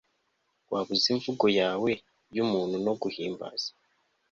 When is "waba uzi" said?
0.71-1.07